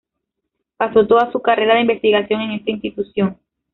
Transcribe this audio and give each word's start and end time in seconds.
Pasó 0.77 1.05
toda 1.05 1.31
su 1.31 1.43
carrera 1.43 1.75
de 1.75 1.81
investigación 1.81 2.41
en 2.41 2.51
esta 2.53 2.71
institución. 2.71 3.37